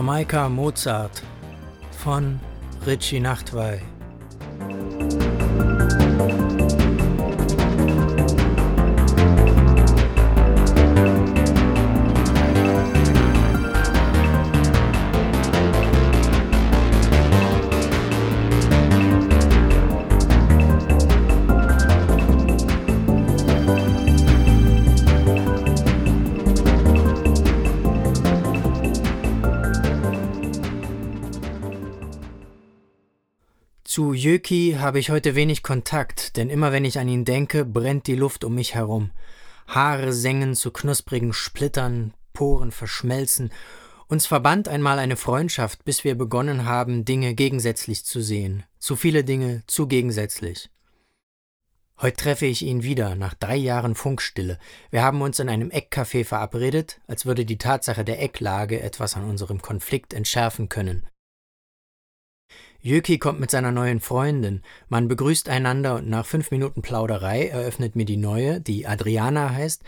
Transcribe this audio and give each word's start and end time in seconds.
Jamaika 0.00 0.48
Mozart 0.48 1.22
von 2.02 2.40
Richie 2.86 3.20
Nachtwey. 3.20 3.89
Zu 33.90 34.12
Jöki 34.12 34.76
habe 34.78 35.00
ich 35.00 35.10
heute 35.10 35.34
wenig 35.34 35.64
Kontakt, 35.64 36.36
denn 36.36 36.48
immer 36.48 36.70
wenn 36.70 36.84
ich 36.84 37.00
an 37.00 37.08
ihn 37.08 37.24
denke, 37.24 37.64
brennt 37.64 38.06
die 38.06 38.14
Luft 38.14 38.44
um 38.44 38.54
mich 38.54 38.76
herum. 38.76 39.10
Haare 39.66 40.12
sengen 40.12 40.54
zu 40.54 40.70
knusprigen 40.70 41.32
Splittern, 41.32 42.14
Poren 42.32 42.70
verschmelzen. 42.70 43.50
Uns 44.06 44.28
verband 44.28 44.68
einmal 44.68 45.00
eine 45.00 45.16
Freundschaft, 45.16 45.84
bis 45.84 46.04
wir 46.04 46.14
begonnen 46.14 46.66
haben, 46.66 47.04
Dinge 47.04 47.34
gegensätzlich 47.34 48.04
zu 48.04 48.20
sehen. 48.20 48.62
Zu 48.78 48.94
viele 48.94 49.24
Dinge 49.24 49.64
zu 49.66 49.88
gegensätzlich. 49.88 50.70
Heute 52.00 52.16
treffe 52.16 52.46
ich 52.46 52.62
ihn 52.62 52.84
wieder, 52.84 53.16
nach 53.16 53.34
drei 53.34 53.56
Jahren 53.56 53.96
Funkstille. 53.96 54.60
Wir 54.92 55.02
haben 55.02 55.20
uns 55.20 55.40
in 55.40 55.48
einem 55.48 55.70
Eckcafé 55.70 56.24
verabredet, 56.24 57.00
als 57.08 57.26
würde 57.26 57.44
die 57.44 57.58
Tatsache 57.58 58.04
der 58.04 58.22
Ecklage 58.22 58.80
etwas 58.80 59.16
an 59.16 59.24
unserem 59.24 59.60
Konflikt 59.60 60.14
entschärfen 60.14 60.68
können. 60.68 61.08
Jöki 62.82 63.18
kommt 63.18 63.40
mit 63.40 63.50
seiner 63.50 63.72
neuen 63.72 64.00
Freundin. 64.00 64.62
Man 64.88 65.06
begrüßt 65.06 65.50
einander 65.50 65.96
und 65.96 66.08
nach 66.08 66.24
fünf 66.24 66.50
Minuten 66.50 66.80
Plauderei 66.80 67.48
eröffnet 67.48 67.94
mir 67.94 68.06
die 68.06 68.16
neue, 68.16 68.60
die 68.60 68.86
Adriana 68.86 69.50
heißt, 69.50 69.82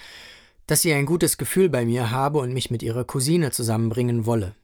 dass 0.67 0.83
sie 0.83 0.93
ein 0.93 1.07
gutes 1.07 1.39
Gefühl 1.39 1.71
bei 1.71 1.87
mir 1.87 2.11
habe 2.11 2.39
und 2.39 2.53
mich 2.53 2.71
mit 2.71 2.83
ihrer 2.83 3.05
Cousine 3.05 3.51
zusammenbringen 3.51 4.27
wolle. 4.27 4.55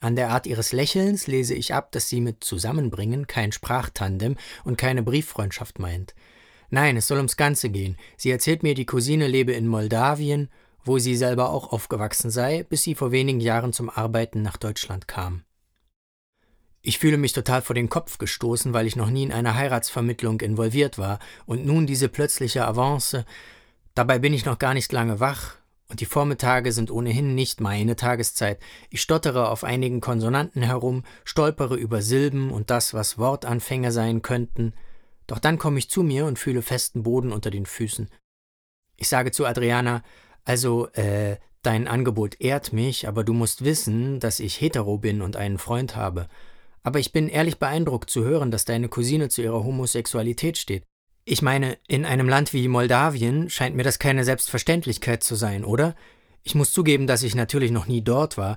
An 0.00 0.16
der 0.16 0.30
Art 0.30 0.46
ihres 0.46 0.72
Lächelns 0.72 1.26
lese 1.26 1.54
ich 1.54 1.74
ab, 1.74 1.92
dass 1.92 2.08
sie 2.08 2.22
mit 2.22 2.44
Zusammenbringen 2.44 3.26
kein 3.26 3.52
Sprachtandem 3.52 4.36
und 4.64 4.78
keine 4.78 5.02
Brieffreundschaft 5.02 5.78
meint. 5.78 6.14
Nein, 6.70 6.96
es 6.96 7.06
soll 7.06 7.18
ums 7.18 7.36
Ganze 7.36 7.68
gehen. 7.68 7.96
Sie 8.16 8.30
erzählt 8.30 8.62
mir, 8.62 8.74
die 8.74 8.86
Cousine 8.86 9.28
lebe 9.28 9.52
in 9.52 9.66
Moldawien, 9.66 10.48
wo 10.84 10.98
sie 10.98 11.16
selber 11.16 11.50
auch 11.50 11.72
aufgewachsen 11.72 12.30
sei, 12.30 12.62
bis 12.62 12.82
sie 12.82 12.94
vor 12.94 13.12
wenigen 13.12 13.40
Jahren 13.40 13.72
zum 13.72 13.90
Arbeiten 13.90 14.40
nach 14.40 14.56
Deutschland 14.56 15.08
kam. 15.08 15.44
Ich 16.86 17.00
fühle 17.00 17.16
mich 17.16 17.32
total 17.32 17.62
vor 17.62 17.74
den 17.74 17.88
Kopf 17.88 18.16
gestoßen, 18.16 18.72
weil 18.72 18.86
ich 18.86 18.94
noch 18.94 19.10
nie 19.10 19.24
in 19.24 19.32
einer 19.32 19.56
Heiratsvermittlung 19.56 20.40
involviert 20.40 20.98
war, 20.98 21.18
und 21.44 21.66
nun 21.66 21.84
diese 21.84 22.08
plötzliche 22.08 22.64
Avance. 22.64 23.24
Dabei 23.96 24.20
bin 24.20 24.32
ich 24.32 24.44
noch 24.44 24.60
gar 24.60 24.72
nicht 24.72 24.92
lange 24.92 25.18
wach, 25.18 25.56
und 25.88 25.98
die 25.98 26.06
Vormittage 26.06 26.70
sind 26.70 26.92
ohnehin 26.92 27.34
nicht 27.34 27.60
meine 27.60 27.96
Tageszeit. 27.96 28.60
Ich 28.88 29.02
stottere 29.02 29.48
auf 29.48 29.64
einigen 29.64 30.00
Konsonanten 30.00 30.62
herum, 30.62 31.02
stolpere 31.24 31.74
über 31.74 32.02
Silben 32.02 32.52
und 32.52 32.70
das, 32.70 32.94
was 32.94 33.18
Wortanfänge 33.18 33.90
sein 33.90 34.22
könnten. 34.22 34.72
Doch 35.26 35.40
dann 35.40 35.58
komme 35.58 35.80
ich 35.80 35.90
zu 35.90 36.04
mir 36.04 36.24
und 36.24 36.38
fühle 36.38 36.62
festen 36.62 37.02
Boden 37.02 37.32
unter 37.32 37.50
den 37.50 37.66
Füßen. 37.66 38.08
Ich 38.96 39.08
sage 39.08 39.32
zu 39.32 39.44
Adriana, 39.44 40.04
also, 40.44 40.86
äh, 40.92 41.38
dein 41.62 41.88
Angebot 41.88 42.40
ehrt 42.40 42.72
mich, 42.72 43.08
aber 43.08 43.24
du 43.24 43.32
musst 43.32 43.64
wissen, 43.64 44.20
dass 44.20 44.38
ich 44.38 44.60
hetero 44.60 44.98
bin 44.98 45.20
und 45.20 45.34
einen 45.34 45.58
Freund 45.58 45.96
habe. 45.96 46.28
Aber 46.86 47.00
ich 47.00 47.10
bin 47.12 47.28
ehrlich 47.28 47.58
beeindruckt 47.58 48.10
zu 48.10 48.22
hören, 48.22 48.52
dass 48.52 48.64
deine 48.64 48.88
Cousine 48.88 49.28
zu 49.28 49.42
ihrer 49.42 49.64
Homosexualität 49.64 50.56
steht. 50.56 50.84
Ich 51.24 51.42
meine, 51.42 51.78
in 51.88 52.04
einem 52.04 52.28
Land 52.28 52.52
wie 52.52 52.68
Moldawien 52.68 53.50
scheint 53.50 53.74
mir 53.74 53.82
das 53.82 53.98
keine 53.98 54.22
Selbstverständlichkeit 54.22 55.24
zu 55.24 55.34
sein, 55.34 55.64
oder? 55.64 55.96
Ich 56.44 56.54
muss 56.54 56.72
zugeben, 56.72 57.08
dass 57.08 57.24
ich 57.24 57.34
natürlich 57.34 57.72
noch 57.72 57.88
nie 57.88 58.02
dort 58.02 58.38
war. 58.38 58.56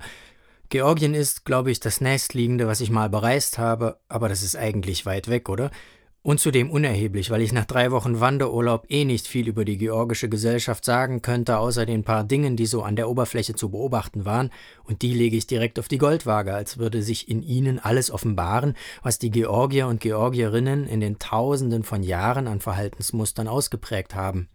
Georgien 0.68 1.12
ist, 1.12 1.44
glaube 1.44 1.72
ich, 1.72 1.80
das 1.80 2.00
nächstliegende, 2.00 2.68
was 2.68 2.80
ich 2.80 2.90
mal 2.90 3.10
bereist 3.10 3.58
habe, 3.58 3.98
aber 4.08 4.28
das 4.28 4.44
ist 4.44 4.54
eigentlich 4.54 5.06
weit 5.06 5.26
weg, 5.26 5.48
oder? 5.48 5.72
Und 6.22 6.38
zudem 6.38 6.70
unerheblich, 6.70 7.30
weil 7.30 7.40
ich 7.40 7.54
nach 7.54 7.64
drei 7.64 7.92
Wochen 7.92 8.20
Wanderurlaub 8.20 8.84
eh 8.90 9.06
nicht 9.06 9.26
viel 9.26 9.48
über 9.48 9.64
die 9.64 9.78
georgische 9.78 10.28
Gesellschaft 10.28 10.84
sagen 10.84 11.22
könnte, 11.22 11.56
außer 11.56 11.86
den 11.86 12.04
paar 12.04 12.24
Dingen, 12.24 12.56
die 12.56 12.66
so 12.66 12.82
an 12.82 12.94
der 12.94 13.08
Oberfläche 13.08 13.54
zu 13.54 13.70
beobachten 13.70 14.26
waren, 14.26 14.50
und 14.84 15.00
die 15.00 15.14
lege 15.14 15.38
ich 15.38 15.46
direkt 15.46 15.78
auf 15.78 15.88
die 15.88 15.96
Goldwaage, 15.96 16.52
als 16.52 16.76
würde 16.76 17.02
sich 17.02 17.30
in 17.30 17.42
ihnen 17.42 17.78
alles 17.78 18.10
offenbaren, 18.10 18.76
was 19.02 19.18
die 19.18 19.30
Georgier 19.30 19.86
und 19.86 20.00
Georgierinnen 20.00 20.86
in 20.86 21.00
den 21.00 21.18
Tausenden 21.18 21.84
von 21.84 22.02
Jahren 22.02 22.48
an 22.48 22.60
Verhaltensmustern 22.60 23.48
ausgeprägt 23.48 24.14
haben. 24.14 24.48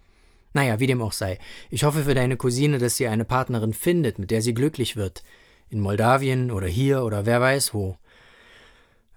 Naja, 0.54 0.80
wie 0.80 0.88
dem 0.88 1.02
auch 1.02 1.14
sei. 1.14 1.40
Ich 1.72 1.84
hoffe 1.84 2.04
für 2.04 2.14
deine 2.14 2.38
Cousine, 2.38 2.78
dass 2.78 2.96
sie 2.96 3.08
eine 3.08 3.26
Partnerin 3.26 3.74
findet, 3.74 4.20
mit 4.20 4.30
der 4.30 4.44
sie 4.44 4.54
glücklich 4.54 4.98
wird. 4.98 5.24
In 5.70 5.80
Moldawien 5.80 6.52
oder 6.52 6.68
hier 6.68 7.04
oder 7.04 7.26
wer 7.26 7.42
weiß 7.42 7.74
wo. 7.74 7.98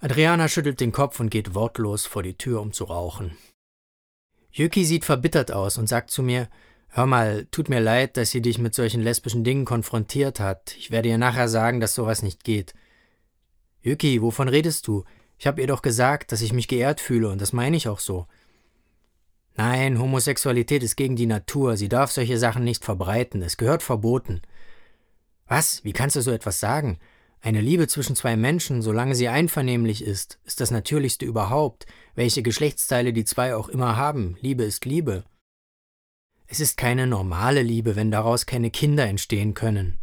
Adriana 0.00 0.48
schüttelt 0.48 0.80
den 0.80 0.92
Kopf 0.92 1.18
und 1.18 1.30
geht 1.30 1.54
wortlos 1.54 2.06
vor 2.06 2.22
die 2.22 2.38
Tür, 2.38 2.60
um 2.60 2.72
zu 2.72 2.84
rauchen. 2.84 3.36
Jücki 4.50 4.84
sieht 4.84 5.04
verbittert 5.04 5.50
aus 5.52 5.76
und 5.76 5.88
sagt 5.88 6.10
zu 6.10 6.22
mir, 6.22 6.48
Hör 6.90 7.06
mal, 7.06 7.46
tut 7.50 7.68
mir 7.68 7.80
leid, 7.80 8.16
dass 8.16 8.30
sie 8.30 8.40
dich 8.40 8.58
mit 8.58 8.74
solchen 8.74 9.02
lesbischen 9.02 9.44
Dingen 9.44 9.64
konfrontiert 9.64 10.40
hat. 10.40 10.74
Ich 10.78 10.90
werde 10.90 11.08
ihr 11.10 11.18
nachher 11.18 11.48
sagen, 11.48 11.80
dass 11.80 11.94
sowas 11.94 12.22
nicht 12.22 12.44
geht. 12.44 12.74
Jücki, 13.82 14.22
wovon 14.22 14.48
redest 14.48 14.86
du? 14.86 15.04
Ich 15.36 15.46
habe 15.46 15.60
ihr 15.60 15.66
doch 15.66 15.82
gesagt, 15.82 16.32
dass 16.32 16.40
ich 16.40 16.52
mich 16.52 16.66
geehrt 16.66 17.00
fühle, 17.00 17.28
und 17.28 17.40
das 17.40 17.52
meine 17.52 17.76
ich 17.76 17.88
auch 17.88 18.00
so. 18.00 18.26
Nein, 19.54 19.98
Homosexualität 19.98 20.82
ist 20.82 20.96
gegen 20.96 21.16
die 21.16 21.26
Natur, 21.26 21.76
sie 21.76 21.88
darf 21.88 22.10
solche 22.10 22.38
Sachen 22.38 22.64
nicht 22.64 22.84
verbreiten, 22.84 23.42
es 23.42 23.56
gehört 23.56 23.82
verboten. 23.82 24.40
Was? 25.46 25.84
Wie 25.84 25.92
kannst 25.92 26.16
du 26.16 26.22
so 26.22 26.30
etwas 26.30 26.58
sagen? 26.58 26.98
Eine 27.40 27.60
Liebe 27.60 27.86
zwischen 27.86 28.16
zwei 28.16 28.36
Menschen, 28.36 28.82
solange 28.82 29.14
sie 29.14 29.28
einvernehmlich 29.28 30.02
ist, 30.02 30.40
ist 30.44 30.60
das 30.60 30.70
Natürlichste 30.70 31.24
überhaupt, 31.24 31.86
welche 32.14 32.42
Geschlechtsteile 32.42 33.12
die 33.12 33.24
zwei 33.24 33.54
auch 33.54 33.68
immer 33.68 33.96
haben. 33.96 34.36
Liebe 34.40 34.64
ist 34.64 34.84
Liebe. 34.84 35.24
Es 36.48 36.60
ist 36.60 36.76
keine 36.76 37.06
normale 37.06 37.62
Liebe, 37.62 37.94
wenn 37.94 38.10
daraus 38.10 38.46
keine 38.46 38.70
Kinder 38.70 39.06
entstehen 39.06 39.54
können. 39.54 39.98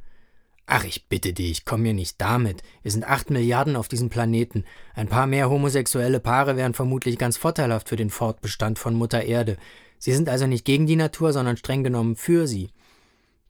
Ach, 0.68 0.84
ich 0.84 1.08
bitte 1.08 1.34
dich, 1.34 1.66
komm 1.66 1.82
mir 1.82 1.94
nicht 1.94 2.20
damit. 2.22 2.64
Wir 2.82 2.92
sind 2.92 3.04
acht 3.08 3.30
Milliarden 3.30 3.76
auf 3.76 3.88
diesem 3.88 4.10
Planeten. 4.10 4.64
Ein 4.96 5.10
paar 5.10 5.28
mehr 5.28 5.50
homosexuelle 5.50 6.20
Paare 6.20 6.56
wären 6.56 6.74
vermutlich 6.74 7.18
ganz 7.18 7.38
vorteilhaft 7.38 7.90
für 7.90 7.98
den 7.98 8.10
Fortbestand 8.10 8.80
von 8.80 8.96
Mutter 8.96 9.24
Erde. 9.24 9.58
Sie 10.00 10.14
sind 10.14 10.30
also 10.30 10.48
nicht 10.48 10.66
gegen 10.66 10.88
die 10.88 10.96
Natur, 10.96 11.34
sondern 11.34 11.58
streng 11.58 11.84
genommen 11.84 12.16
für 12.16 12.48
sie. 12.48 12.72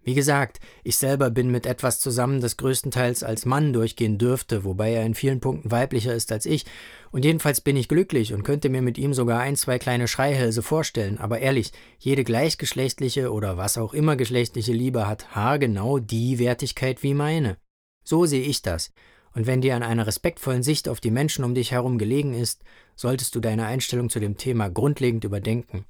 Wie 0.05 0.13
gesagt, 0.13 0.59
ich 0.83 0.97
selber 0.97 1.31
bin 1.31 1.49
mit 1.49 1.65
etwas 1.65 1.99
zusammen, 1.99 2.39
das 2.39 2.57
größtenteils 2.57 3.23
als 3.23 3.47
Mann 3.47 3.73
durchgehen 3.73 4.19
dürfte, 4.19 4.63
wobei 4.63 4.91
er 4.91 5.03
in 5.03 5.15
vielen 5.15 5.39
Punkten 5.39 5.71
weiblicher 5.71 6.13
ist 6.13 6.31
als 6.31 6.45
ich, 6.45 6.63
und 7.11 7.25
jedenfalls 7.25 7.59
bin 7.59 7.75
ich 7.75 7.87
glücklich 7.87 8.31
und 8.31 8.43
könnte 8.43 8.69
mir 8.69 8.83
mit 8.83 8.99
ihm 8.99 9.15
sogar 9.15 9.39
ein, 9.39 9.55
zwei 9.55 9.79
kleine 9.79 10.07
Schreihälse 10.07 10.61
vorstellen, 10.61 11.17
aber 11.17 11.39
ehrlich, 11.39 11.71
jede 11.97 12.23
gleichgeschlechtliche 12.23 13.33
oder 13.33 13.57
was 13.57 13.79
auch 13.79 13.95
immer 13.95 14.15
geschlechtliche 14.15 14.73
Liebe 14.73 15.07
hat 15.07 15.35
haargenau 15.35 15.97
die 15.97 16.37
Wertigkeit 16.37 17.01
wie 17.01 17.15
meine. 17.15 17.57
So 18.03 18.27
sehe 18.27 18.43
ich 18.43 18.61
das. 18.61 18.91
Und 19.33 19.47
wenn 19.47 19.61
dir 19.61 19.75
an 19.75 19.81
einer 19.81 20.05
respektvollen 20.05 20.61
Sicht 20.61 20.87
auf 20.87 20.99
die 20.99 21.09
Menschen 21.09 21.43
um 21.43 21.55
dich 21.55 21.71
herum 21.71 21.97
gelegen 21.97 22.35
ist, 22.35 22.63
solltest 22.95 23.33
du 23.33 23.39
deine 23.39 23.65
Einstellung 23.65 24.11
zu 24.11 24.19
dem 24.19 24.37
Thema 24.37 24.69
grundlegend 24.69 25.23
überdenken. 25.23 25.85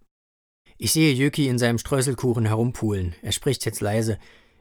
Ich 0.77 0.91
sehe 0.91 1.13
Jöki 1.13 1.47
in 1.47 1.57
seinem 1.57 1.77
Streuselkuchen 1.77 2.45
herumpulen. 2.45 3.15
Er 3.21 3.31
spricht 3.31 3.65
jetzt 3.65 3.79
leise. 3.79 4.17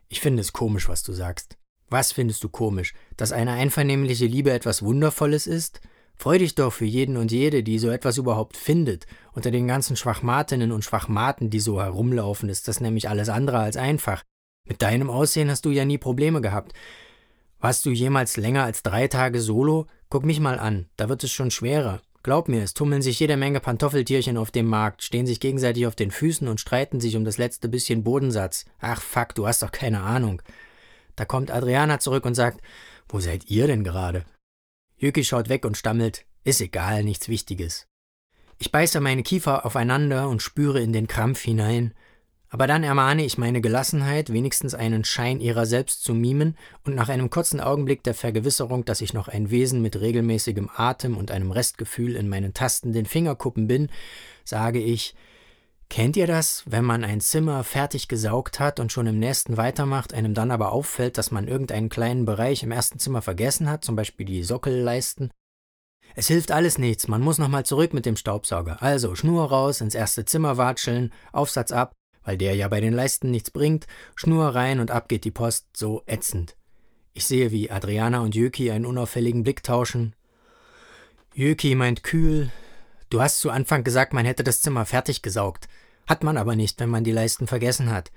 Ich 0.08 0.20
finde 0.20 0.42
es 0.42 0.52
komisch, 0.52 0.88
was 0.88 1.02
du 1.02 1.12
sagst. 1.12 1.58
Was 1.90 2.12
findest 2.12 2.44
du 2.44 2.48
komisch? 2.48 2.94
Dass 3.16 3.32
eine 3.32 3.52
einvernehmliche 3.52 4.26
Liebe 4.26 4.52
etwas 4.52 4.82
Wundervolles 4.82 5.48
ist? 5.48 5.80
Freu 6.14 6.38
dich 6.38 6.54
doch 6.54 6.72
für 6.72 6.84
jeden 6.84 7.16
und 7.16 7.32
jede, 7.32 7.64
die 7.64 7.80
so 7.80 7.88
etwas 7.88 8.16
überhaupt 8.16 8.56
findet. 8.56 9.06
Unter 9.32 9.50
den 9.50 9.66
ganzen 9.66 9.96
Schwachmatinnen 9.96 10.70
und 10.70 10.84
Schwachmaten, 10.84 11.50
die 11.50 11.58
so 11.58 11.82
herumlaufen, 11.82 12.48
ist 12.48 12.68
das 12.68 12.80
nämlich 12.80 13.08
alles 13.08 13.28
andere 13.28 13.58
als 13.58 13.76
einfach. 13.76 14.22
Mit 14.64 14.82
deinem 14.82 15.10
Aussehen 15.10 15.50
hast 15.50 15.64
du 15.64 15.70
ja 15.70 15.84
nie 15.84 15.98
Probleme 15.98 16.40
gehabt. 16.40 16.72
Warst 17.58 17.84
du 17.86 17.90
jemals 17.90 18.36
länger 18.36 18.62
als 18.62 18.84
drei 18.84 19.08
Tage 19.08 19.40
solo? 19.40 19.88
Guck 20.10 20.24
mich 20.24 20.38
mal 20.38 20.60
an, 20.60 20.86
da 20.96 21.08
wird 21.08 21.24
es 21.24 21.32
schon 21.32 21.50
schwerer. 21.50 22.00
Glaub 22.24 22.48
mir, 22.48 22.62
es 22.62 22.72
tummeln 22.72 23.02
sich 23.02 23.20
jede 23.20 23.36
Menge 23.36 23.60
Pantoffeltierchen 23.60 24.38
auf 24.38 24.50
dem 24.50 24.64
Markt, 24.64 25.02
stehen 25.02 25.26
sich 25.26 25.40
gegenseitig 25.40 25.86
auf 25.86 25.94
den 25.94 26.10
Füßen 26.10 26.48
und 26.48 26.58
streiten 26.58 26.98
sich 26.98 27.16
um 27.16 27.24
das 27.26 27.36
letzte 27.36 27.68
bisschen 27.68 28.02
Bodensatz. 28.02 28.64
Ach 28.80 29.02
fuck, 29.02 29.34
du 29.34 29.46
hast 29.46 29.62
doch 29.62 29.70
keine 29.70 30.00
Ahnung. 30.00 30.40
Da 31.16 31.26
kommt 31.26 31.50
Adriana 31.50 31.98
zurück 31.98 32.24
und 32.24 32.34
sagt, 32.34 32.62
wo 33.10 33.20
seid 33.20 33.50
ihr 33.50 33.66
denn 33.66 33.84
gerade? 33.84 34.24
Jücki 34.96 35.22
schaut 35.22 35.50
weg 35.50 35.66
und 35.66 35.76
stammelt, 35.76 36.24
ist 36.44 36.62
egal, 36.62 37.04
nichts 37.04 37.28
Wichtiges. 37.28 37.88
Ich 38.58 38.72
beiße 38.72 39.00
meine 39.00 39.22
Kiefer 39.22 39.66
aufeinander 39.66 40.30
und 40.30 40.40
spüre 40.40 40.80
in 40.80 40.94
den 40.94 41.08
Krampf 41.08 41.42
hinein. 41.42 41.92
Aber 42.54 42.68
dann 42.68 42.84
ermahne 42.84 43.24
ich 43.24 43.36
meine 43.36 43.60
Gelassenheit, 43.60 44.32
wenigstens 44.32 44.74
einen 44.74 45.02
Schein 45.04 45.40
ihrer 45.40 45.66
selbst 45.66 46.04
zu 46.04 46.14
mimen, 46.14 46.56
und 46.84 46.94
nach 46.94 47.08
einem 47.08 47.28
kurzen 47.28 47.60
Augenblick 47.60 48.04
der 48.04 48.14
Vergewisserung, 48.14 48.84
dass 48.84 49.00
ich 49.00 49.12
noch 49.12 49.26
ein 49.26 49.50
Wesen 49.50 49.82
mit 49.82 50.00
regelmäßigem 50.00 50.70
Atem 50.72 51.16
und 51.16 51.32
einem 51.32 51.50
Restgefühl 51.50 52.14
in 52.14 52.28
meinen 52.28 52.54
tastenden 52.54 53.06
Fingerkuppen 53.06 53.66
bin, 53.66 53.88
sage 54.44 54.78
ich 54.78 55.16
Kennt 55.90 56.16
ihr 56.16 56.28
das, 56.28 56.62
wenn 56.66 56.84
man 56.84 57.02
ein 57.02 57.20
Zimmer 57.20 57.64
fertig 57.64 58.06
gesaugt 58.06 58.60
hat 58.60 58.78
und 58.78 58.92
schon 58.92 59.08
im 59.08 59.18
nächsten 59.18 59.56
weitermacht, 59.56 60.14
einem 60.14 60.32
dann 60.32 60.52
aber 60.52 60.70
auffällt, 60.70 61.18
dass 61.18 61.32
man 61.32 61.48
irgendeinen 61.48 61.88
kleinen 61.88 62.24
Bereich 62.24 62.62
im 62.62 62.70
ersten 62.70 63.00
Zimmer 63.00 63.20
vergessen 63.20 63.68
hat, 63.68 63.84
zum 63.84 63.96
Beispiel 63.96 64.26
die 64.26 64.44
Sockelleisten? 64.44 65.32
Es 66.14 66.28
hilft 66.28 66.52
alles 66.52 66.78
nichts, 66.78 67.08
man 67.08 67.20
muss 67.20 67.38
nochmal 67.38 67.66
zurück 67.66 67.92
mit 67.92 68.06
dem 68.06 68.14
Staubsauger. 68.14 68.80
Also 68.80 69.16
Schnur 69.16 69.48
raus, 69.48 69.80
ins 69.80 69.96
erste 69.96 70.24
Zimmer 70.24 70.56
watscheln, 70.56 71.12
Aufsatz 71.32 71.72
ab, 71.72 71.96
weil 72.24 72.38
der 72.38 72.56
ja 72.56 72.68
bei 72.68 72.80
den 72.80 72.94
Leisten 72.94 73.30
nichts 73.30 73.50
bringt, 73.50 73.86
Schnur 74.16 74.48
rein 74.48 74.80
und 74.80 74.90
ab 74.90 75.08
geht 75.08 75.24
die 75.24 75.30
Post, 75.30 75.66
so 75.76 76.02
ätzend. 76.06 76.56
Ich 77.12 77.26
sehe, 77.26 77.52
wie 77.52 77.70
Adriana 77.70 78.20
und 78.20 78.34
Jöki 78.34 78.70
einen 78.70 78.86
unauffälligen 78.86 79.44
Blick 79.44 79.62
tauschen. 79.62 80.16
Jöki 81.34 81.74
meint 81.74 82.02
kühl, 82.02 82.50
du 83.10 83.20
hast 83.20 83.40
zu 83.40 83.50
Anfang 83.50 83.84
gesagt, 83.84 84.12
man 84.12 84.24
hätte 84.24 84.42
das 84.42 84.62
Zimmer 84.62 84.84
fertig 84.86 85.22
gesaugt. 85.22 85.68
Hat 86.06 86.24
man 86.24 86.36
aber 86.36 86.56
nicht, 86.56 86.80
wenn 86.80 86.90
man 86.90 87.04
die 87.04 87.12
Leisten 87.12 87.46
vergessen 87.46 87.90
hat. 87.90 88.10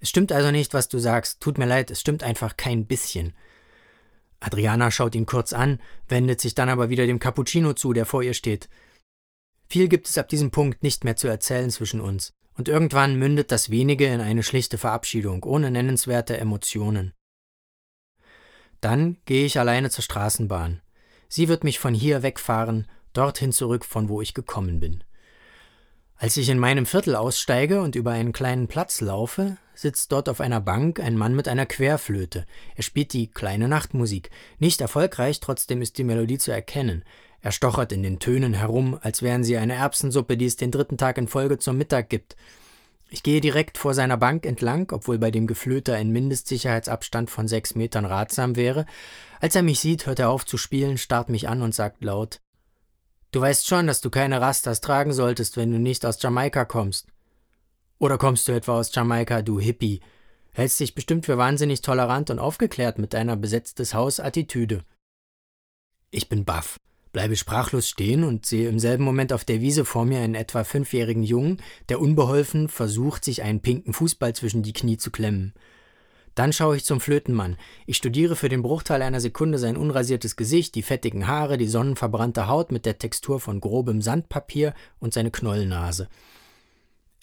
Es 0.00 0.08
stimmt 0.08 0.32
also 0.32 0.50
nicht, 0.50 0.72
was 0.72 0.88
du 0.88 0.98
sagst. 0.98 1.40
Tut 1.40 1.58
mir 1.58 1.66
leid, 1.66 1.90
es 1.90 2.00
stimmt 2.00 2.22
einfach 2.22 2.56
kein 2.56 2.86
bisschen. 2.86 3.34
Adriana 4.40 4.90
schaut 4.90 5.14
ihn 5.14 5.26
kurz 5.26 5.52
an, 5.52 5.80
wendet 6.08 6.40
sich 6.40 6.54
dann 6.54 6.68
aber 6.68 6.90
wieder 6.90 7.06
dem 7.06 7.18
Cappuccino 7.18 7.72
zu, 7.72 7.92
der 7.92 8.06
vor 8.06 8.22
ihr 8.22 8.34
steht. 8.34 8.68
Viel 9.68 9.88
gibt 9.88 10.06
es 10.08 10.18
ab 10.18 10.28
diesem 10.28 10.50
Punkt 10.50 10.82
nicht 10.82 11.04
mehr 11.04 11.16
zu 11.16 11.28
erzählen 11.28 11.70
zwischen 11.70 12.00
uns 12.00 12.34
und 12.56 12.68
irgendwann 12.68 13.16
mündet 13.16 13.50
das 13.50 13.70
wenige 13.70 14.06
in 14.06 14.20
eine 14.20 14.42
schlichte 14.42 14.78
Verabschiedung, 14.78 15.42
ohne 15.44 15.70
nennenswerte 15.70 16.36
Emotionen. 16.36 17.12
Dann 18.80 19.16
gehe 19.24 19.46
ich 19.46 19.58
alleine 19.58 19.90
zur 19.90 20.04
Straßenbahn. 20.04 20.80
Sie 21.28 21.48
wird 21.48 21.64
mich 21.64 21.78
von 21.78 21.94
hier 21.94 22.22
wegfahren, 22.22 22.86
dorthin 23.12 23.52
zurück, 23.52 23.84
von 23.84 24.08
wo 24.08 24.20
ich 24.20 24.34
gekommen 24.34 24.78
bin. 24.78 25.02
Als 26.16 26.36
ich 26.36 26.48
in 26.48 26.58
meinem 26.58 26.86
Viertel 26.86 27.16
aussteige 27.16 27.80
und 27.80 27.96
über 27.96 28.12
einen 28.12 28.32
kleinen 28.32 28.68
Platz 28.68 29.00
laufe, 29.00 29.56
sitzt 29.74 30.12
dort 30.12 30.28
auf 30.28 30.40
einer 30.40 30.60
Bank 30.60 31.00
ein 31.00 31.16
Mann 31.16 31.34
mit 31.34 31.48
einer 31.48 31.66
Querflöte. 31.66 32.46
Er 32.76 32.82
spielt 32.82 33.12
die 33.12 33.30
kleine 33.30 33.68
Nachtmusik. 33.68 34.30
Nicht 34.58 34.80
erfolgreich, 34.80 35.40
trotzdem 35.40 35.82
ist 35.82 35.98
die 35.98 36.04
Melodie 36.04 36.38
zu 36.38 36.52
erkennen. 36.52 37.04
Er 37.44 37.52
stochert 37.52 37.92
in 37.92 38.02
den 38.02 38.20
Tönen 38.20 38.54
herum, 38.54 38.98
als 39.02 39.20
wären 39.20 39.44
sie 39.44 39.58
eine 39.58 39.74
Erbsensuppe, 39.74 40.38
die 40.38 40.46
es 40.46 40.56
den 40.56 40.70
dritten 40.70 40.96
Tag 40.96 41.18
in 41.18 41.28
Folge 41.28 41.58
zum 41.58 41.76
Mittag 41.76 42.08
gibt. 42.08 42.36
Ich 43.10 43.22
gehe 43.22 43.42
direkt 43.42 43.76
vor 43.76 43.92
seiner 43.92 44.16
Bank 44.16 44.46
entlang, 44.46 44.90
obwohl 44.90 45.18
bei 45.18 45.30
dem 45.30 45.46
Geflöte 45.46 45.94
ein 45.94 46.10
Mindestsicherheitsabstand 46.10 47.28
von 47.28 47.46
sechs 47.46 47.74
Metern 47.74 48.06
ratsam 48.06 48.56
wäre. 48.56 48.86
Als 49.40 49.54
er 49.54 49.62
mich 49.62 49.78
sieht, 49.78 50.06
hört 50.06 50.20
er 50.20 50.30
auf 50.30 50.46
zu 50.46 50.56
spielen, 50.56 50.96
starrt 50.96 51.28
mich 51.28 51.46
an 51.46 51.60
und 51.60 51.74
sagt 51.74 52.02
laut 52.02 52.40
Du 53.30 53.42
weißt 53.42 53.66
schon, 53.66 53.88
dass 53.88 54.00
du 54.00 54.08
keine 54.08 54.40
Rastas 54.40 54.80
tragen 54.80 55.12
solltest, 55.12 55.58
wenn 55.58 55.70
du 55.70 55.78
nicht 55.78 56.06
aus 56.06 56.22
Jamaika 56.22 56.64
kommst. 56.64 57.08
Oder 57.98 58.16
kommst 58.16 58.48
du 58.48 58.52
etwa 58.52 58.78
aus 58.78 58.94
Jamaika, 58.94 59.42
du 59.42 59.60
Hippie? 59.60 60.00
Hältst 60.52 60.80
dich 60.80 60.94
bestimmt 60.94 61.26
für 61.26 61.36
wahnsinnig 61.36 61.82
tolerant 61.82 62.30
und 62.30 62.38
aufgeklärt 62.38 62.98
mit 62.98 63.12
deiner 63.12 63.36
besetztes 63.36 63.92
Haus-Attitüde. 63.92 64.82
Ich 66.10 66.30
bin 66.30 66.46
baff 66.46 66.78
bleibe 67.14 67.36
sprachlos 67.36 67.88
stehen 67.88 68.24
und 68.24 68.44
sehe 68.44 68.68
im 68.68 68.78
selben 68.78 69.04
Moment 69.04 69.32
auf 69.32 69.46
der 69.46 69.62
Wiese 69.62 69.86
vor 69.86 70.04
mir 70.04 70.18
einen 70.18 70.34
etwa 70.34 70.64
fünfjährigen 70.64 71.22
Jungen, 71.22 71.62
der 71.88 72.00
unbeholfen 72.00 72.68
versucht, 72.68 73.24
sich 73.24 73.42
einen 73.42 73.60
pinken 73.60 73.94
Fußball 73.94 74.34
zwischen 74.34 74.62
die 74.62 74.74
Knie 74.74 74.98
zu 74.98 75.10
klemmen. 75.10 75.54
Dann 76.34 76.52
schaue 76.52 76.76
ich 76.76 76.84
zum 76.84 77.00
Flötenmann. 77.00 77.56
Ich 77.86 77.96
studiere 77.96 78.34
für 78.34 78.48
den 78.48 78.62
Bruchteil 78.62 79.00
einer 79.00 79.20
Sekunde 79.20 79.58
sein 79.58 79.76
unrasiertes 79.76 80.34
Gesicht, 80.34 80.74
die 80.74 80.82
fettigen 80.82 81.28
Haare, 81.28 81.56
die 81.56 81.68
sonnenverbrannte 81.68 82.48
Haut 82.48 82.72
mit 82.72 82.84
der 82.84 82.98
Textur 82.98 83.38
von 83.38 83.60
grobem 83.60 84.02
Sandpapier 84.02 84.74
und 84.98 85.14
seine 85.14 85.30
Knollnase. 85.30 86.08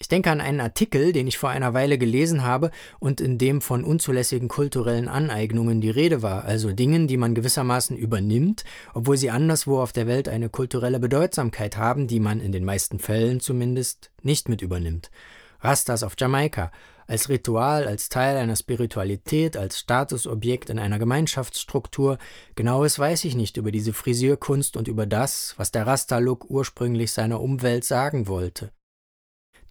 Ich 0.02 0.08
denke 0.08 0.32
an 0.32 0.40
einen 0.40 0.60
Artikel, 0.60 1.12
den 1.12 1.28
ich 1.28 1.38
vor 1.38 1.50
einer 1.50 1.74
Weile 1.74 1.96
gelesen 1.96 2.42
habe 2.42 2.72
und 2.98 3.20
in 3.20 3.38
dem 3.38 3.60
von 3.60 3.84
unzulässigen 3.84 4.48
kulturellen 4.48 5.06
Aneignungen 5.06 5.80
die 5.80 5.90
Rede 5.90 6.22
war, 6.22 6.44
also 6.44 6.72
Dingen, 6.72 7.06
die 7.06 7.16
man 7.16 7.36
gewissermaßen 7.36 7.96
übernimmt, 7.96 8.64
obwohl 8.94 9.16
sie 9.16 9.30
anderswo 9.30 9.80
auf 9.80 9.92
der 9.92 10.08
Welt 10.08 10.28
eine 10.28 10.48
kulturelle 10.48 10.98
Bedeutsamkeit 10.98 11.76
haben, 11.76 12.08
die 12.08 12.18
man 12.18 12.40
in 12.40 12.50
den 12.50 12.64
meisten 12.64 12.98
Fällen 12.98 13.38
zumindest 13.38 14.10
nicht 14.22 14.48
mit 14.48 14.60
übernimmt. 14.60 15.12
Rastas 15.60 16.02
auf 16.02 16.14
Jamaika, 16.18 16.72
als 17.06 17.28
Ritual, 17.28 17.86
als 17.86 18.08
Teil 18.08 18.38
einer 18.38 18.56
Spiritualität, 18.56 19.56
als 19.56 19.78
Statusobjekt 19.78 20.68
in 20.68 20.80
einer 20.80 20.98
Gemeinschaftsstruktur. 20.98 22.18
Genaues 22.56 22.98
weiß 22.98 23.24
ich 23.24 23.36
nicht 23.36 23.56
über 23.56 23.70
diese 23.70 23.92
Frisierkunst 23.92 24.76
und 24.76 24.88
über 24.88 25.06
das, 25.06 25.54
was 25.58 25.70
der 25.70 25.86
Rasta-Look 25.86 26.50
ursprünglich 26.50 27.12
seiner 27.12 27.40
Umwelt 27.40 27.84
sagen 27.84 28.26
wollte. 28.26 28.72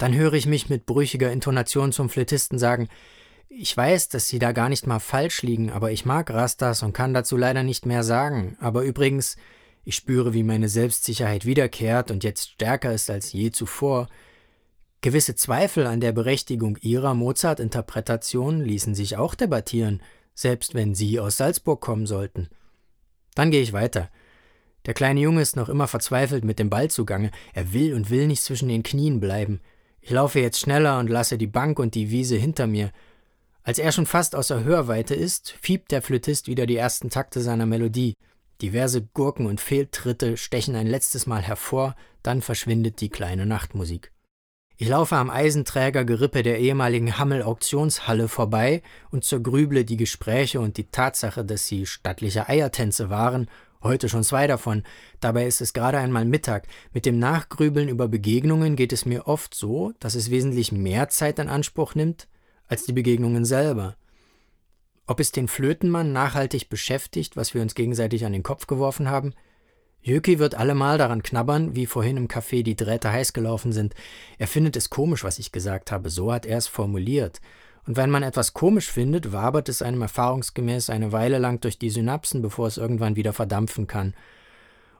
Dann 0.02 0.16
höre 0.16 0.34
ich 0.34 0.48
mich 0.48 0.68
mit 0.68 0.88
brüchiger 0.88 1.32
Intonation 1.32 1.92
zum 1.92 2.10
Flötisten 2.10 2.58
sagen, 2.58 2.90
ich 3.50 3.78
weiß, 3.78 4.10
dass 4.10 4.28
Sie 4.28 4.40
da 4.40 4.52
gar 4.52 4.68
nicht 4.68 4.88
mal 4.88 4.98
falsch 4.98 5.44
liegen, 5.44 5.70
aber 5.70 5.92
ich 5.92 6.06
mag 6.06 6.32
Rastas 6.32 6.82
und 6.82 6.94
kann 6.94 7.14
dazu 7.14 7.38
leider 7.38 7.62
nicht 7.62 7.86
mehr 7.86 8.04
sagen. 8.04 8.58
Aber 8.60 8.82
übrigens, 8.82 9.38
ich 9.84 9.96
spüre, 9.96 10.34
wie 10.34 10.42
meine 10.42 10.70
Selbstsicherheit 10.70 11.46
wiederkehrt 11.46 12.10
und 12.10 12.24
jetzt 12.24 12.50
stärker 12.50 12.92
ist 12.92 13.12
als 13.12 13.32
je 13.32 13.52
zuvor. 13.52 14.08
Gewisse 15.02 15.36
Zweifel 15.36 15.86
an 15.86 16.02
der 16.02 16.14
Berechtigung 16.14 16.80
Ihrer 16.82 17.14
Mozart-Interpretation 17.14 18.62
ließen 18.62 18.96
sich 18.96 19.18
auch 19.18 19.36
debattieren, 19.36 20.02
selbst 20.34 20.74
wenn 20.74 20.96
Sie 20.96 21.20
aus 21.20 21.38
Salzburg 21.38 21.80
kommen 21.80 22.08
sollten. 22.08 22.50
Dann 23.36 23.52
gehe 23.52 23.62
ich 23.62 23.72
weiter. 23.72 24.10
Der 24.88 24.96
kleine 24.96 25.20
Junge 25.20 25.44
ist 25.44 25.56
noch 25.56 25.70
immer 25.70 25.88
verzweifelt 25.88 26.44
mit 26.44 26.58
dem 26.58 26.72
Ball 26.72 26.90
zugange. 26.90 27.30
Er 27.54 27.72
will 27.72 27.94
und 27.94 28.10
will 28.10 28.26
nicht 28.26 28.42
zwischen 28.42 28.68
den 28.68 28.82
Knien 28.82 29.20
bleiben. 29.20 29.62
Ich 30.02 30.10
laufe 30.10 30.40
jetzt 30.40 30.60
schneller 30.60 31.00
und 31.00 31.10
lasse 31.10 31.38
die 31.38 31.48
Bank 31.48 31.80
und 31.80 31.94
die 31.94 32.10
Wiese 32.10 32.36
hinter 32.36 32.68
mir. 32.68 32.92
Als 33.64 33.78
er 33.78 33.92
schon 33.92 34.08
fast 34.08 34.36
außer 34.36 34.64
Hörweite 34.64 35.14
ist, 35.14 35.56
fiebt 35.62 35.92
der 35.92 36.02
Flötist 36.02 36.48
wieder 36.48 36.66
die 36.66 36.76
ersten 36.76 37.12
Takte 37.12 37.42
seiner 37.42 37.68
Melodie. 37.68 38.16
Diverse 38.62 39.04
Gurken 39.14 39.46
und 39.46 39.62
Fehltritte 39.62 40.38
stechen 40.38 40.76
ein 40.76 40.88
letztes 40.88 41.28
Mal 41.28 41.42
hervor, 41.42 41.96
dann 42.24 42.42
verschwindet 42.42 43.02
die 43.02 43.10
kleine 43.10 43.46
Nachtmusik. 43.46 44.12
Ich 44.78 44.88
laufe 44.88 45.16
am 45.16 45.30
Eisenträgergerippe 45.30 46.42
der 46.42 46.58
ehemaligen 46.60 47.20
Hammel-Auktionshalle 47.20 48.28
vorbei 48.28 48.82
und 49.12 49.24
zergrüble 49.24 49.86
die 49.86 49.98
Gespräche 49.98 50.60
und 50.60 50.78
die 50.78 50.90
Tatsache, 50.90 51.46
dass 51.46 51.68
sie 51.68 51.86
stattliche 51.86 52.50
Eiertänze 52.50 53.12
waren 53.12 53.48
Heute 53.84 54.10
schon 54.10 54.24
zwei 54.24 54.46
davon. 54.46 54.84
Dabei 55.22 55.48
ist 55.48 55.60
es 55.60 55.74
gerade 55.74 55.98
einmal 55.98 56.26
Mittag. 56.26 56.68
Mit 56.94 57.06
dem 57.08 57.18
Nachgrübeln 57.18 57.90
über 57.90 58.08
Begegnungen 58.08 58.76
geht 58.76 58.94
es 58.94 59.06
mir 59.06 59.28
oft 59.28 59.56
so, 59.56 59.94
dass 60.00 60.14
es 60.14 60.30
wesentlich 60.30 60.72
mehr 60.72 61.10
Zeit 61.10 61.40
in 61.40 61.50
Anspruch 61.50 61.96
nimmt 61.96 62.28
als 62.68 62.86
die 62.86 62.94
Begegnungen 62.94 63.44
selber. 63.44 63.96
Ob 65.08 65.20
es 65.20 65.32
den 65.32 65.48
Flötenmann 65.48 66.14
nachhaltig 66.14 66.70
beschäftigt, 66.70 67.36
was 67.36 67.54
wir 67.56 67.62
uns 67.62 67.74
gegenseitig 67.74 68.24
an 68.24 68.34
den 68.34 68.44
Kopf 68.44 68.68
geworfen 68.68 69.10
haben? 69.10 69.34
Jöki 70.04 70.40
wird 70.40 70.56
allemal 70.56 70.98
daran 70.98 71.24
knabbern, 71.24 71.76
wie 71.76 71.86
vorhin 71.86 72.18
im 72.18 72.28
Café 72.28 72.64
die 72.64 72.76
Drähte 72.76 73.12
heiß 73.12 73.34
gelaufen 73.34 73.72
sind. 73.72 73.94
Er 74.38 74.48
findet 74.48 74.76
es 74.76 74.90
komisch, 74.90 75.24
was 75.24 75.38
ich 75.40 75.52
gesagt 75.52 75.92
habe, 75.92 76.10
so 76.10 76.32
hat 76.32 76.46
er 76.46 76.58
es 76.58 76.68
formuliert. 76.68 77.42
Und 77.88 77.98
wenn 77.98 78.10
man 78.10 78.24
etwas 78.24 78.54
komisch 78.54 78.92
findet, 78.92 79.32
wabert 79.32 79.70
es 79.70 79.82
einem 79.82 80.02
erfahrungsgemäß 80.02 80.90
eine 80.90 81.12
Weile 81.12 81.40
lang 81.40 81.60
durch 81.62 81.80
die 81.80 81.90
Synapsen, 81.90 82.42
bevor 82.42 82.68
es 82.68 82.78
irgendwann 82.78 83.16
wieder 83.16 83.34
verdampfen 83.34 83.88
kann. 83.88 84.14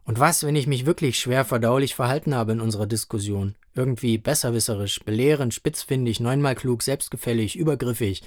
Und 0.04 0.20
was, 0.20 0.44
wenn 0.44 0.56
ich 0.56 0.66
mich 0.66 0.86
wirklich 0.86 1.20
schwer 1.20 1.46
verdaulich 1.46 1.94
verhalten 1.96 2.34
habe 2.34 2.54
in 2.54 2.62
unserer 2.62 2.88
Diskussion? 2.88 3.56
Irgendwie 3.76 4.18
besserwisserisch, 4.18 5.00
belehrend, 5.06 5.54
spitzfindig, 5.54 6.20
neunmal 6.20 6.56
klug, 6.56 6.82
selbstgefällig, 6.82 7.56
übergriffig. 7.56 8.24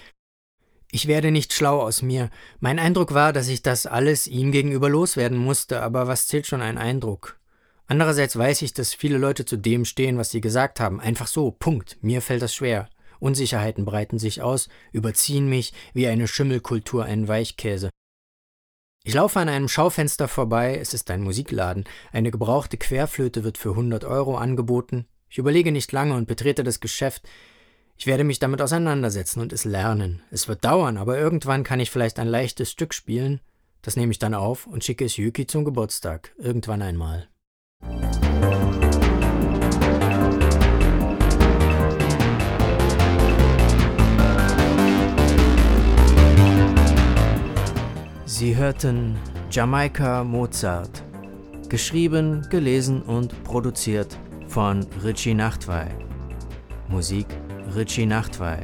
Ich 0.92 1.08
werde 1.08 1.32
nicht 1.32 1.52
schlau 1.52 1.80
aus 1.80 2.02
mir. 2.02 2.30
Mein 2.60 2.78
Eindruck 2.78 3.12
war, 3.14 3.32
dass 3.32 3.48
ich 3.48 3.62
das 3.62 3.86
alles 3.86 4.28
ihm 4.28 4.52
gegenüber 4.52 4.88
loswerden 4.88 5.38
musste, 5.38 5.82
aber 5.82 6.06
was 6.06 6.28
zählt 6.28 6.46
schon 6.46 6.62
ein 6.62 6.78
Eindruck? 6.78 7.40
Andererseits 7.86 8.38
weiß 8.38 8.62
ich, 8.62 8.72
dass 8.72 8.94
viele 8.94 9.18
Leute 9.18 9.44
zu 9.44 9.56
dem 9.56 9.84
stehen, 9.84 10.16
was 10.16 10.30
sie 10.30 10.40
gesagt 10.40 10.80
haben. 10.80 11.00
Einfach 11.00 11.26
so, 11.26 11.50
Punkt. 11.50 11.98
Mir 12.00 12.22
fällt 12.22 12.42
das 12.42 12.54
schwer. 12.54 12.88
Unsicherheiten 13.24 13.84
breiten 13.84 14.18
sich 14.18 14.42
aus, 14.42 14.68
überziehen 14.92 15.48
mich 15.48 15.72
wie 15.94 16.06
eine 16.06 16.28
Schimmelkultur 16.28 17.04
einen 17.04 17.26
Weichkäse. 17.26 17.90
Ich 19.02 19.14
laufe 19.14 19.40
an 19.40 19.48
einem 19.48 19.68
Schaufenster 19.68 20.28
vorbei, 20.28 20.78
es 20.78 20.94
ist 20.94 21.10
ein 21.10 21.22
Musikladen, 21.22 21.84
eine 22.12 22.30
gebrauchte 22.30 22.76
Querflöte 22.76 23.42
wird 23.42 23.58
für 23.58 23.70
100 23.70 24.04
Euro 24.04 24.36
angeboten. 24.36 25.06
Ich 25.28 25.38
überlege 25.38 25.72
nicht 25.72 25.90
lange 25.90 26.14
und 26.14 26.28
betrete 26.28 26.64
das 26.64 26.80
Geschäft. 26.80 27.26
Ich 27.96 28.06
werde 28.06 28.24
mich 28.24 28.38
damit 28.38 28.60
auseinandersetzen 28.60 29.40
und 29.40 29.52
es 29.52 29.64
lernen. 29.64 30.22
Es 30.30 30.48
wird 30.48 30.64
dauern, 30.64 30.96
aber 30.96 31.18
irgendwann 31.18 31.64
kann 31.64 31.80
ich 31.80 31.90
vielleicht 31.90 32.18
ein 32.18 32.28
leichtes 32.28 32.70
Stück 32.70 32.94
spielen. 32.94 33.40
Das 33.82 33.96
nehme 33.96 34.12
ich 34.12 34.18
dann 34.18 34.34
auf 34.34 34.66
und 34.66 34.84
schicke 34.84 35.04
es 35.04 35.16
Yuki 35.16 35.46
zum 35.46 35.64
Geburtstag. 35.64 36.34
Irgendwann 36.38 36.82
einmal. 36.82 37.28
Hörten 48.64 49.18
Jamaika 49.50 50.24
Mozart, 50.24 51.04
geschrieben, 51.68 52.46
gelesen 52.48 53.02
und 53.02 53.44
produziert 53.44 54.18
von 54.48 54.86
Richie 55.04 55.34
Nachtwey. 55.34 55.88
Musik 56.88 57.26
Richie 57.76 58.06
Nachtwey. 58.06 58.60